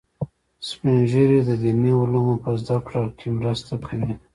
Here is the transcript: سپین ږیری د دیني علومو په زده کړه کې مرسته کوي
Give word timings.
سپین 0.67 0.97
ږیری 1.11 1.39
د 1.45 1.49
دیني 1.61 1.91
علومو 2.01 2.35
په 2.43 2.49
زده 2.61 2.77
کړه 2.85 3.01
کې 3.17 3.27
مرسته 3.39 3.73
کوي 3.85 4.11